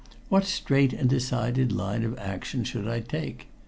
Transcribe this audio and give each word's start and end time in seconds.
What 0.29 0.45
straight 0.45 0.93
and 0.93 1.07
decided 1.07 1.71
line 1.71 2.03
of 2.03 2.17
action 2.17 2.63
should 2.63 2.87
I 2.87 3.01
take? 3.01 3.49